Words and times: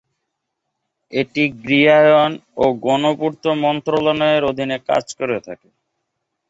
এটি 1.13 1.43
গৃহায়ন 1.61 2.31
ও 2.57 2.65
গণপূর্ত 2.85 3.43
মন্ত্রণালয়ের 3.63 4.43
অধীনে 4.51 4.77
কাজ 4.89 5.05
করে 5.19 5.37
থাকে। 5.47 5.69